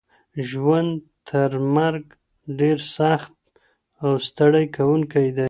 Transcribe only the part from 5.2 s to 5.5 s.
دی.